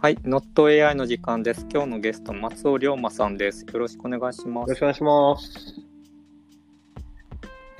[0.00, 1.66] はい、NotAI の時間です。
[1.68, 3.66] 今日のゲスト、松尾龍馬さんです。
[3.66, 4.78] よろしくお願いしますよろし。
[4.78, 5.74] くお願いします。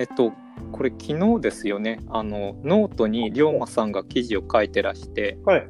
[0.01, 0.33] えっと、
[0.73, 2.01] これ昨日ですよね。
[2.09, 5.69] あの、ノートに龍馬さんが記事を書いてらして、はい。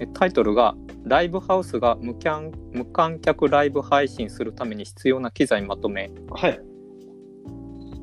[0.00, 0.74] えタイトルが、
[1.04, 6.60] ライブハウスが無キャン無観客ライブ配信するために必要な機材まとめはい。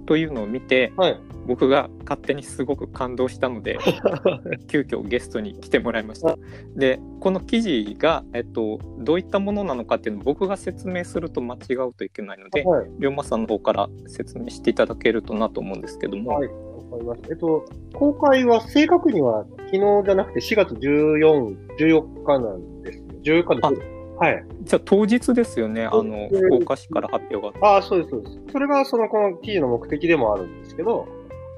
[0.06, 1.20] というのを見て、はい。
[1.48, 3.78] 僕が勝手にすごく感動したので、
[4.68, 6.38] 急遽ゲストに来てもらいました。
[6.76, 12.90] でこの記事が、えっと、どういったものなのかっていうのを僕が説明すると間違うといけないのではい。
[13.00, 16.48] 龍馬さんの方から説明していただけるとなと思うんですけども、はい。
[16.48, 17.30] わかりました。
[17.30, 23.06] えっと、公開は正確には昨日じゃなくて4月14、14日なんですよ。
[23.24, 24.02] 14日です。
[24.22, 24.46] はい。
[24.62, 28.40] じゃあ当日ですよねあのうん福岡市から発表があっああ、そうです、そうです。
[28.52, 31.08] それがその、この記事の目的でもあるんですけど、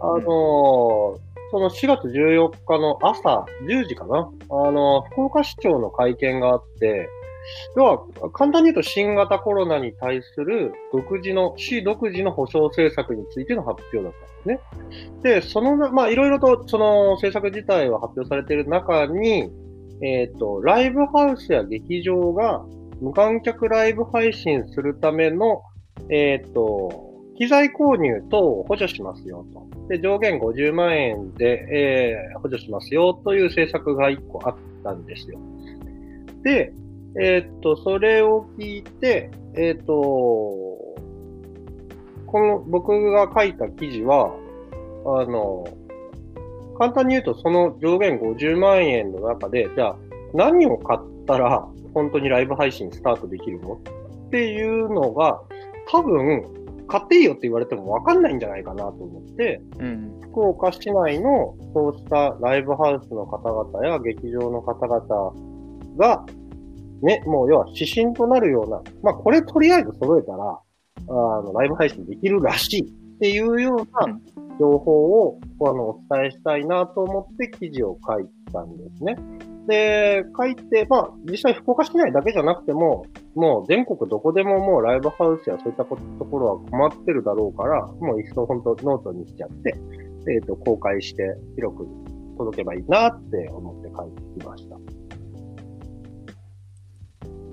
[0.04, 4.28] あのーその4月14日の朝10時かな？
[4.50, 7.08] あの福岡市長の会見があって、
[7.76, 14.62] 要は、簡単に言うと新型コロナに対する独自の、市独自の保障政策についての発表だったんで
[15.22, 15.42] すね。
[15.42, 19.52] で、その、まあ、いろいろとその政策自体は発表されている中に、
[20.02, 22.66] えっ、と、ライブハウスや劇場が
[23.00, 25.62] 無観客ライブ配信するための、
[26.10, 27.13] えっ、と、
[27.44, 29.68] 機材購入等を補助しますよと。
[29.90, 35.40] で、上限50万円で、えー補助しますよという政策が1個あったんですよ。
[36.44, 36.74] で、
[37.20, 40.96] えっ、と、それを聞いて、えっ、と、こ
[42.34, 44.34] の僕が書いた記事は、
[45.06, 45.66] あの、
[46.78, 49.96] 簡単に言うとその上限50万円の中で、じゃあ
[50.34, 53.82] 何を買ったら本当にライブ配信スタートできるの？
[54.28, 55.42] っていうのが、
[55.92, 56.63] 多分、
[56.94, 65.34] 買っていいよって言われても分かんないんじゃないかなと思って、うん福岡市内のそうしたライブハウスの方々や劇場の方々
[65.96, 66.26] が、
[67.04, 70.60] ね、もう要は指針となるような、まあこれとりあえず揃えたら、
[71.08, 72.86] あの、ライブ配信できるらしいっ
[73.20, 74.22] ていうよううなん
[74.60, 79.16] 情報を、あの、お伝えしたいなと思って記事を書いたんですね。
[79.68, 89.76] で、書いて、まあ、実際福岡市内だけじゃなくても、もう全国どこでももうライブハウスやそういったこところは困ってるだろうから、もう一層本当ノートにしちゃって、
[90.32, 91.24] えっ、と、公開して
[91.56, 91.88] 広く
[92.38, 94.78] 届けばいいなって思って書いてきました。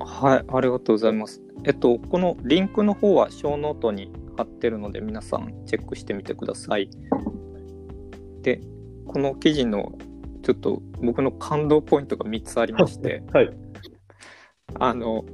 [0.05, 6.91] はいありがとうございますえっとこのリンクの方はショーノートに貼ってるので皆さんチェックしてみてください
[8.43, 8.61] で
[9.07, 9.93] この記事の
[10.43, 13.51] ちょっと僕の感動ポイントが3つありまして はい。
[14.79, 15.25] あの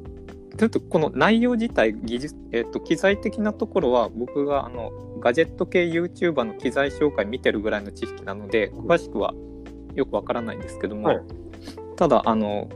[0.57, 4.91] ちょっとこの内容自体技術、えっと機材的なところは僕があの
[5.21, 9.35] ガジェット系 YouTuber の機材紹介見てるぐらいの知識なので詳しくは
[9.95, 11.21] よくわからないんですけども、はい。
[11.97, 12.69] ただあの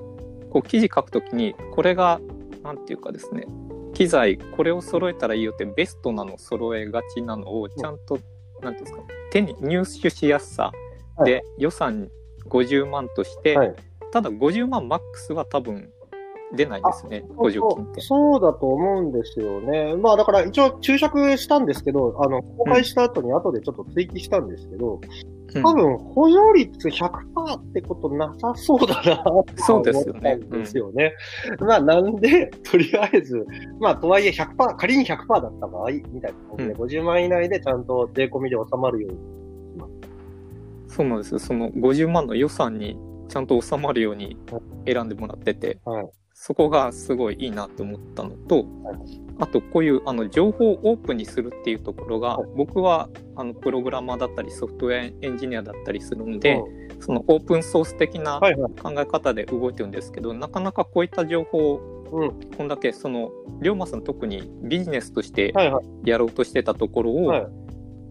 [0.50, 2.20] こう記事書くときにこれが
[2.62, 3.46] なんていうかですね
[3.94, 8.18] 機材これを揃えたらいいよってベストなの揃えがちなのをちゃんと、
[8.62, 10.72] なんていうんですか手に入手しやすさ
[11.24, 12.08] で、予算
[12.48, 13.74] 50万として、はい。
[14.12, 15.90] ただ50万マックスは多分
[16.52, 18.00] 出ないですね補助金って。
[18.00, 19.96] そうだと思うんですよね。
[19.96, 29.24] まあだから一応注釈したんですけど、あの、公開した後に後でちょっと追記したんですけど、うん多分補助率100%ってことなさそうだな
[29.56, 31.12] そうですよねですよね。
[31.58, 33.44] まあなんで、とりあえず、
[33.80, 39.18] まあとはいえ100%、仮に100%だった場合、みたいな感じで、う50万以内でちゃんと税込みで収まるように。
[40.86, 44.36] そうなんですよその50万の予算にちゃんと収まるように
[44.86, 46.08] 選んでもらってて、はい
[46.42, 48.64] そこがすごいいいなって思ったのと、はい
[49.42, 58.38] あとこういうあの情報をオープンにするっていうところが、はい僕はあのプログラマーだったりソフトウェアエンジニアだったりするので、うんそのオープンソース的な。
[58.82, 62.40] 考え方で動いてるんですけど、なかなかこういった情報をうん。
[62.54, 63.30] こんだけその
[63.62, 65.54] 龍馬さん特にビジネスとして。
[66.04, 67.46] やろうとしてたところを、はい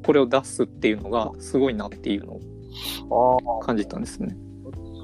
[0.06, 2.40] これを出すっていうのがすごいなっていうの
[3.12, 3.60] を。
[3.62, 4.36] 感じたんですね。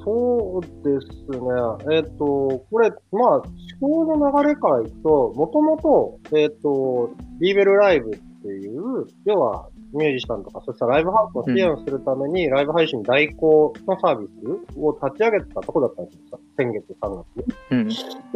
[0.05, 1.95] そうですね。
[1.97, 3.43] えっ、と、これ、まあ、思
[3.81, 7.09] 考の流れからいくと、もともと、えっ、と、
[7.39, 16.39] リーベルライブっていう、要は、ミュージシャンとか、そしたらライブハウスを支援するために、ライブ配信代行のサービスを立ち上げたとこだったんですよ。
[16.55, 17.55] 先月3月に。
[17.71, 17.87] うん、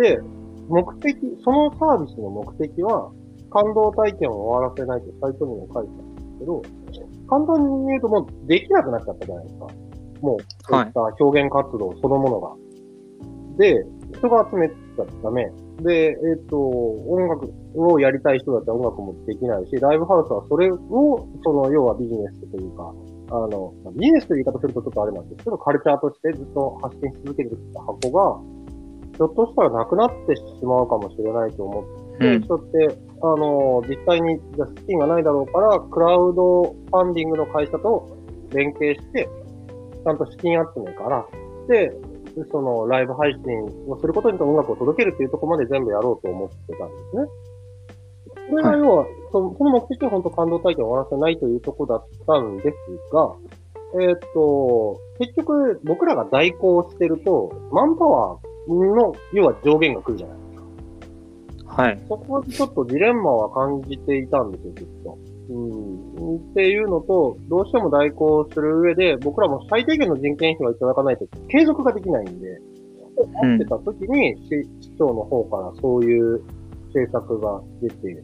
[0.01, 0.19] で、
[0.69, 3.11] 目的、そのサービスの目的は、
[3.51, 6.61] 感動体験を終わらせないとサイトにも書いてあるんですけど、
[7.27, 9.67] 簡単に言うともうできなくなっちゃったじゃないですか。
[10.21, 10.37] もう、
[10.67, 12.55] そういった表現活動そのものが。
[13.57, 13.85] で、
[14.17, 15.51] 人が集めちゃダメ。
[15.81, 22.93] で、えっ、と、音楽をやりたい人だったら音楽もできないし、ライブハウスはそれを、その、要はビジネスというか、
[23.31, 28.59] あの、ビジネスという言い方するとちょっとあれなんですけど、カルチャーとしてずっと発信し続けてきた箱が、
[29.15, 38.17] ひょっとしたらなくなってしまうかもしれないと思って、うんそうやって、あの、実際に、じゃあ資金がないだろうから、クラウドファンディングの会社と
[38.53, 39.29] 連携して、
[40.03, 41.25] ちゃんと資金集めから、
[41.67, 41.91] で、
[42.51, 43.41] そのライブ配信
[43.87, 47.23] をすることによって音楽を届けるっていうところまで全部やろうと思ってたんですね。
[48.49, 53.35] これが要は、そのこの目的は本当感動体験を終わらせないというところだったんですが、
[53.95, 61.83] えーっと、結局僕らが代行してると、マンパワーの、要は上限が来るじゃないですか。
[61.83, 62.01] はい。
[62.07, 65.17] そこでちょっとジレンマは感じていたんですよ、ずっと。
[65.49, 66.35] うん。
[66.51, 72.79] っていうのと、どうしても代行する上で、僕らも最低限の人件費はいただかないと継続ができないんで、うん
[73.19, 74.37] 待ってた時に、
[74.81, 76.41] 市長の方からそういう
[76.87, 78.23] 政策が出て、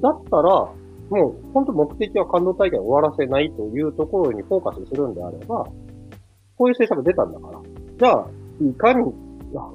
[0.00, 0.72] だったら、
[1.10, 5.64] もう本当目的は感動大会を終わらせないというところにフォーカスするんであれば、
[6.56, 7.60] こういう政策出たんだから、
[7.98, 8.26] じゃあ、
[8.60, 9.12] いかに、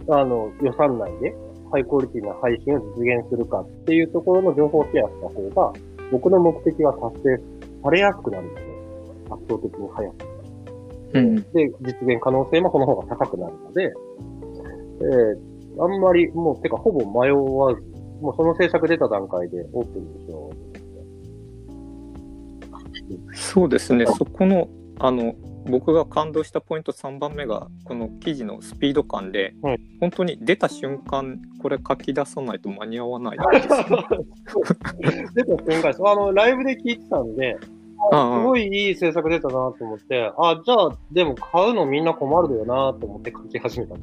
[0.09, 1.35] ああの、予算内で
[1.71, 5.73] ハイクオリティな配信を実現するかっていうところの情報シェアした方が、
[6.11, 7.37] 僕の目的が達成
[7.83, 9.35] されやすくなるんですよ。
[9.35, 10.15] 圧倒的に早く。
[11.13, 11.35] うん。
[11.35, 11.43] で、
[11.81, 13.93] 実現可能性もその方が高くなるので、
[15.01, 17.81] えー、あんまり、もう、てか、ほぼ迷わず、
[18.21, 20.51] もうその政策出た段階でオープンでしょ
[23.33, 24.05] そうですね。
[24.05, 24.67] そこの、
[24.99, 25.35] あの、
[25.67, 33.67] 僕が感動したポイント3番目が、この記事のスピード感で、はい本当に出た瞬間、これ書き出さないと間に合わないです。
[35.33, 36.01] 出た瞬間です。
[36.05, 37.57] あの、ライブで聞いてたんで、
[38.11, 43.95] ああすごいいい政策出たなと思って、あ、じゃあ、でも買うのみんな困るよなと思って書き始めた。
[43.95, 43.97] う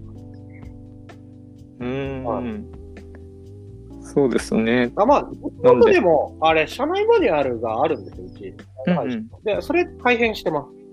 [1.80, 2.42] ーん、は
[4.02, 4.92] そうですね。
[4.96, 5.30] あ、まあ、
[5.62, 6.00] 僕で？
[6.00, 8.54] も、あれ、社内マニュアルがあるんですよ、うち。
[8.86, 10.83] うんはいうん、で、それ改変してます。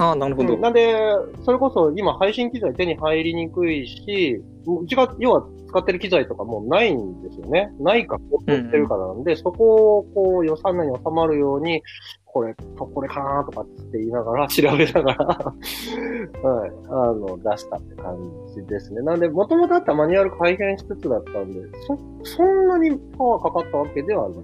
[0.00, 0.54] ああ、なるほど。
[0.54, 0.96] うんなんで、
[1.44, 7.70] それこそ今配信機材手に入りにくいし、うちが要は使ってる機材とかもうないんですよね。
[7.78, 11.82] ないか、高騰してるからなんで、そこをこう予算内に収まるように、
[12.24, 15.26] これとこれかなとかって言いながら、 調べながら、
[16.48, 18.16] はい、あの、出したって感
[18.54, 19.02] じですね。
[19.02, 24.38] なんで、元々あったマニュアル改変しつつだったんで、そ、そんなにパワーかかったわけではない。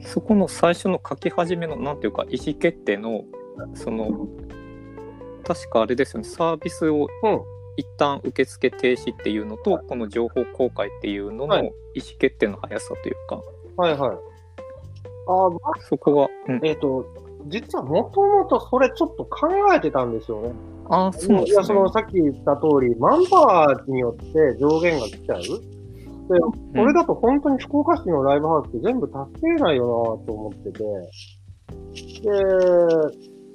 [0.00, 3.22] そこの最初の書き始めの、なんていうか、意思決定の、
[3.74, 4.28] その、
[5.44, 7.40] 確かあれですよね、サービスをうん。
[7.76, 13.40] 一旦受付停止っていうのと、この情報公開っていうののはい意思決定の速さというか、
[13.76, 14.10] はいはい。
[14.10, 17.06] ああ、そこは、うん、えっ、と、
[17.46, 20.52] 実はもともとそれちょっと考えてたんですよね。
[20.90, 21.74] ああ、そうなんいや、ですね。
[21.74, 25.40] その、さっき言った通り、マンパワーによって上限が来ちゃう。
[25.40, 26.38] で、
[26.78, 30.78] これだと本当に福岡市のライブハウスって全部助けれないよなと思ってて。
[32.22, 32.30] で、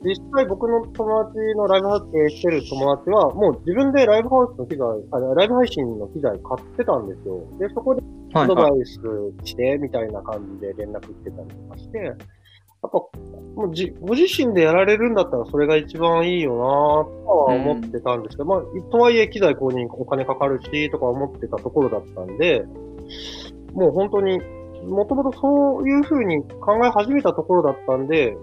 [0.05, 7.43] 実際僕の友達のライブハウス経営してる友達は、もう自分でライブハウスの機材、あライブ配信の機材買ってたんですよ。
[7.59, 8.03] で、そこで
[8.33, 8.53] アド。
[8.53, 8.99] バイス
[9.43, 12.15] して、みたいな感じで連絡してたりとかして、やっ
[12.81, 12.89] ぱ、
[13.55, 16.65] もうじ、ご自身でやられるんだったらそれが一番いいよなと
[17.27, 22.65] は思ってたんですけど、まあ、とはいえ機材購入にお金かかるし、とか思ってたところだったんで、
[23.73, 24.39] もう本当に、
[24.85, 28.37] もともとそういうふうに考え始めたところだったんで、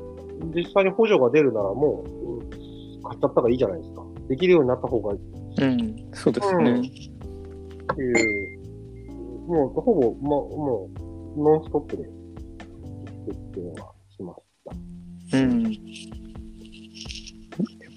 [0.55, 4.03] 実際に補助が出るならもう、うん買っちゃった方がいいじゃないですか。
[4.29, 5.21] できるようになった方がいい
[5.59, 6.81] うん、そうですね。
[6.81, 8.59] っていう、
[9.49, 10.89] もう、ほぼ、ま、も
[11.37, 12.07] う、ノンストップで、っ
[13.53, 14.43] ていうのはしまし
[15.31, 15.39] た。
[15.39, 15.77] うん。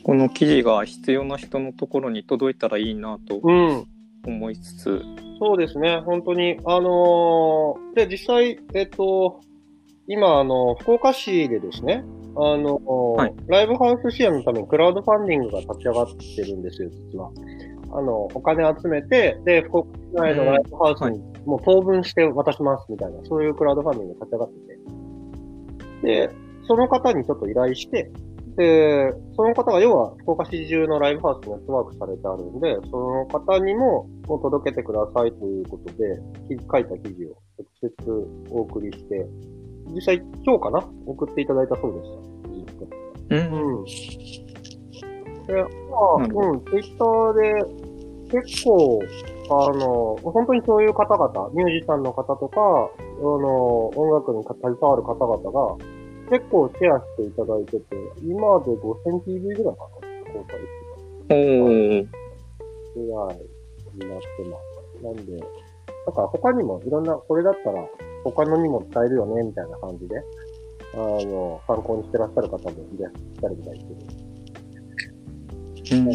[0.03, 3.85] この記事が必要な人のところに届いたらいいなとうん。
[4.25, 5.01] 思いつつ、
[5.39, 6.57] そうですね、本当に。
[6.65, 9.39] あのーで、実際、えっと、
[10.07, 12.03] 今、あの、福岡市でですね、
[12.37, 17.31] あの、はいライブハウス支援のためにクラウドファンディングが立ち上がってるんですよ、実は。
[17.91, 24.59] あの、お金集めて、で、福岡市内のライブハウスにもう当分して渡しますみたいな、そういうクラウドファンディングが立ち上がって
[26.01, 26.27] て。
[26.27, 26.29] で、
[26.67, 28.11] その方にちょっと依頼して、
[28.57, 39.27] で、その方が要は福岡市中のライブハウスにネットワークされてあるんで、その方にももう届けてくださいということで、き書いた記事を直接お送りして、
[39.93, 40.87] 実際今日かな？
[41.05, 42.25] 送っていただいたそうです。
[43.29, 43.85] うん、うん。
[45.45, 48.99] で、まあ、うん、ツイッターで結構、
[49.49, 55.77] あの、本当にそういう方々、ミュージシャンの方とか、あの、音楽に携わる方々が、
[56.29, 57.85] 結構シェアしていただいてて、
[58.23, 59.85] 今で 5000PV ぐらいかな、
[60.33, 60.65] 公開し
[61.27, 62.17] ておーた
[62.95, 63.37] ぐらい
[63.93, 64.57] になってま
[64.99, 65.03] す。
[65.03, 65.37] なんで、
[66.07, 67.87] だから他にもいろんな、これだったら
[68.31, 70.17] 他のにも使えるよね、みたいな感じで、
[70.93, 73.85] あの、参考にしてらっしゃる方もいらっしゃるみたいで
[75.85, 75.95] す。
[75.95, 76.11] うん、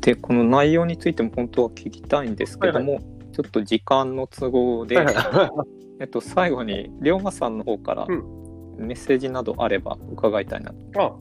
[0.00, 3.00] で、この内容についても本当は聞きたいんですけども、
[3.32, 4.98] ちょっと時間の都合で、
[6.00, 8.44] えっと、最後に龍馬さんの方からうん
[8.76, 11.02] メッセージなどあれば伺いたいなと。
[11.02, 11.16] あ、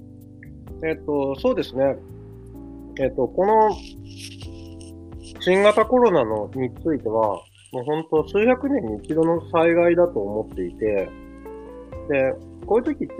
[0.87, 1.95] えっ、と、そうですね。
[2.99, 3.71] えっ、と、この
[5.39, 7.41] 新型コロナのについては、
[7.73, 11.09] もう本当数百年に一度の災害だと思っていて、
[12.07, 12.33] で、
[12.67, 13.13] こういう時って、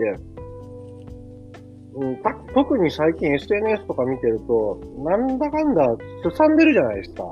[1.96, 5.96] うん、た特に最近 SNS とか見てると、なんだかんだ
[6.30, 7.24] すさんでるじゃないですか。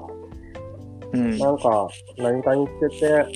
[1.12, 1.38] うん。
[1.38, 1.88] なんか、
[2.18, 3.26] 何かに言ってて、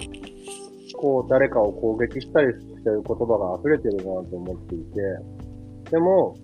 [0.96, 6.36] こう、誰かを攻撃したりしてる言葉が溢れてるなと思っていて、でも、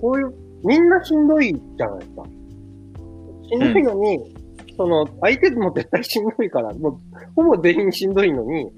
[0.00, 2.24] こういう、みんなしんどいじゃないですか。
[3.48, 4.45] しんどいのに、
[4.76, 6.98] その、相手も絶対しんどいから、もう、
[7.34, 8.70] ほぼ全員しんどいのに、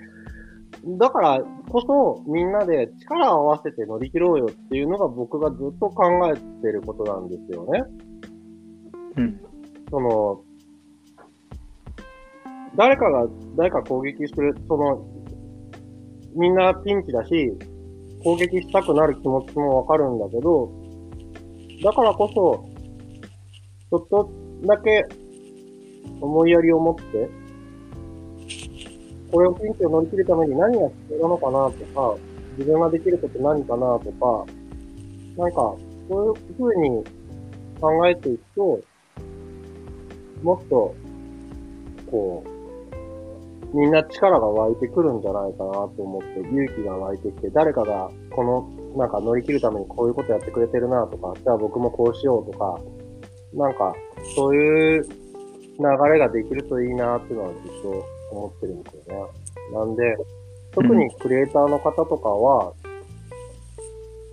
[0.99, 7.83] だからこそ、みんなで力を合わせて乗り切ろうよっていうのが僕がずっと考えてることなんですよね。
[9.17, 9.41] うん。
[9.91, 10.43] その、
[12.77, 13.27] 誰かが
[13.57, 15.05] 誰か攻撃する、その、
[16.37, 17.53] みんなピンチだし、
[18.23, 20.71] 攻撃したくなる気持ちもわかるんだけど、
[21.83, 22.69] だからこそ、
[23.91, 24.31] ちょっと
[24.67, 25.05] だけ
[26.21, 27.31] 思いやりを持って、
[29.31, 32.17] これをピンチを乗り切るために何が必要なのかなとか、
[32.57, 34.45] 自分ができること何かなとか、
[35.37, 35.77] なんか、
[36.09, 37.05] そういう風に
[37.81, 38.81] 考えていくと、
[40.43, 40.95] もっと、
[42.11, 52.81] こう、みんな力が湧いてくるんじゃないかなと思って、勇気が湧いてきて、誰かがこの、なんか乗り切るためにこういうことやってくれてるなとか、じゃあ僕もこうしようとか、
[53.53, 53.95] なんか、
[54.35, 55.28] そういう
[55.79, 59.33] 流れができるといいなっていうのはずっと思ってるんですよね。
[59.73, 60.17] なんで、
[60.73, 62.73] 特にクリエイターの方とかは、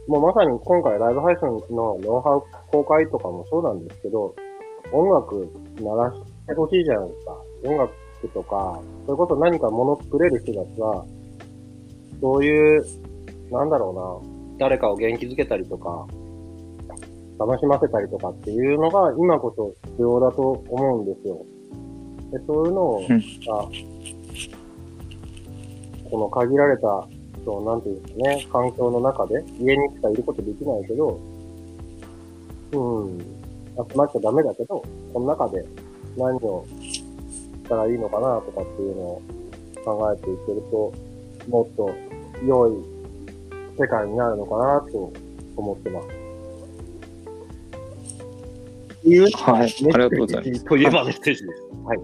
[0.07, 4.35] もうまさに今回ライブ配信のノウハウ公開とかもそうなんですけど、
[4.91, 5.47] 音楽
[5.79, 7.37] 鳴らしてほしいじゃないですか。
[7.63, 7.93] 音楽
[8.33, 11.05] とか、それこそ何か物作れる人たちは、
[12.21, 12.85] そういう、
[13.51, 14.23] なんだろ
[14.57, 16.07] うな、誰かを元気づけたりとか、
[17.37, 21.45] 楽しませたりとかっていうのが今こそ必要だと思うんですよ。
[22.31, 23.69] でそういうのを、うんあ
[26.09, 27.07] この限られた、
[27.43, 31.19] そう、なんていうんですかね、環境の中で、家にしかいることできないけど、
[32.73, 34.83] うん、集まっちゃダメだけど、
[35.13, 35.65] この中で
[36.15, 37.03] 何をし
[37.67, 39.21] たらいいのかなとかっていうのを
[39.83, 40.93] 考えていけると、
[41.49, 41.89] もっと
[42.45, 42.71] 良い
[43.77, 45.11] 世界になるのかなと
[45.57, 46.24] 思ってます。
[49.33, 49.63] はい。
[49.63, 50.65] ありがとうございます。
[50.65, 51.63] といえばメッセージです。
[51.83, 51.99] はい。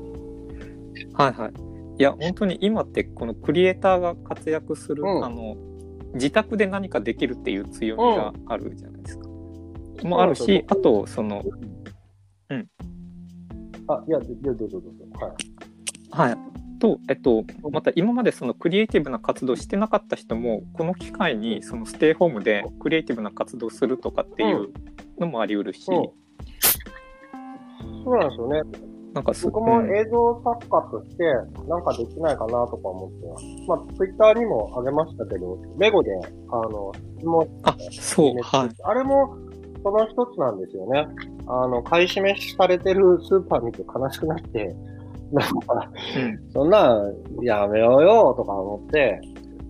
[1.14, 1.52] はいはい。
[2.00, 5.56] いや、本当に今ってこのクリエイターが活躍する、うんあの、
[6.14, 9.28] 自宅で何かできるっていう強みがあるじゃないですか。
[10.04, 11.44] もあるし、あと、その、
[12.50, 12.68] うん。
[13.88, 15.26] あ、いや、どうぞどうぞどうぞ。
[16.12, 16.30] はい。
[16.30, 16.38] はい。
[16.80, 24.70] と、えっと、また今までそのクリエイティブな活動してなかった人も、この機会にそのステイホームでクリエイティブな活動するとかっていう
[25.20, 26.10] のもあり得るし、うん
[28.04, 28.62] そうなんですよね。
[29.14, 31.24] なんかす僕もうん映像作家として、
[31.68, 33.46] なんかできないかなとか思ってます。
[33.68, 36.12] まあ、ツイッターにもあげましたけど、レゴで、
[36.50, 38.70] あの、質問あ、そう、はい。
[38.84, 39.36] あれも、
[39.84, 41.08] その一つなんですよね。
[41.48, 44.74] あの、買い占めされてるスーパー見て悲しくなって、
[45.32, 49.20] なんか、うんそんなんやめようよとか思って、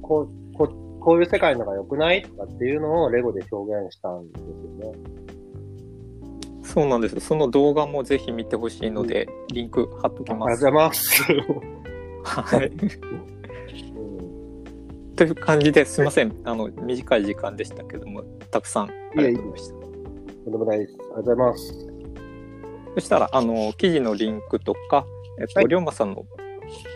[0.01, 0.67] こう、こ
[0.99, 4.97] こういう世界のが良くないとかっていうのをレゴで表現したんですよね。
[6.73, 7.19] そうなんです。
[7.19, 10.61] その動画もぜひ見てほしいので、リンク貼っときありがます。
[10.61, 11.21] とうございます。
[12.23, 12.67] はい。
[12.67, 12.71] う
[15.11, 16.33] んという感じですみません。
[16.45, 19.73] あの、短い時間でしたけども、たくさんありがとうございました。
[19.73, 19.79] と
[20.49, 20.93] んでもないです。
[20.93, 21.87] ありがとうございます。
[22.95, 25.05] そしたら、あの、記事のリンクとか、
[25.39, 26.25] えっと、はい龍馬さんの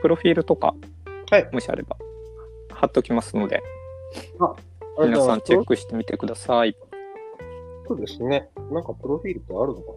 [0.01, 0.73] プロフィールとか、
[1.29, 1.97] はいもしあれば、
[2.71, 3.61] 貼っときますので、
[4.99, 6.75] 皆さんチェックしてみてください。
[7.87, 8.49] そうですね。
[8.71, 9.91] なんかプロフィールってあるのか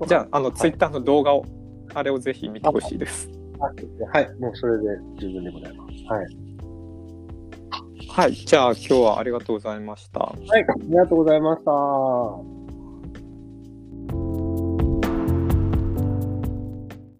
[0.00, 0.06] な？
[0.06, 1.44] じゃあ、あの、ツイッターの動画を、
[1.94, 3.28] あれをぜひ見てほしいです。
[3.58, 3.64] あ
[4.12, 4.34] はい。
[4.38, 4.84] もうそれで
[5.18, 5.92] 十分でございます。
[6.06, 6.26] はい。
[8.08, 8.32] はい。
[8.32, 10.20] じゃあ、今日はありがとうございました。
[10.20, 10.50] はい。
[10.50, 12.59] ありがとうございました。